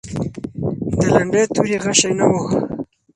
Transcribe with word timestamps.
د 0.95 0.97
لنډۍ 1.15 1.43
توري 1.53 1.77
غشی 1.83 2.11
نه 2.19 2.25
و. 2.31 2.33